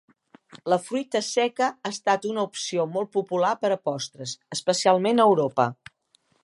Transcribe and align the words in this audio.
La 0.71 0.77
fruita 0.85 1.21
seca 1.27 1.67
ha 1.73 1.91
estat 1.97 2.25
una 2.31 2.47
opció 2.49 2.87
molt 2.97 3.13
popular 3.19 3.53
per 3.65 3.73
a 3.77 3.81
postres, 3.91 4.35
especialment 4.59 5.25
a 5.27 5.31
Europa. 5.33 5.71